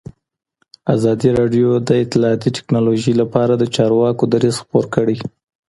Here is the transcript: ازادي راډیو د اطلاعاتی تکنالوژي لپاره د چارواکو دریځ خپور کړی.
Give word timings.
ازادي 0.95 1.29
راډیو 1.39 1.67
د 1.87 1.89
اطلاعاتی 2.03 2.49
تکنالوژي 2.57 3.13
لپاره 3.21 3.53
د 3.57 3.63
چارواکو 3.75 4.23
دریځ 4.33 4.55
خپور 4.63 4.85
کړی. 4.95 5.17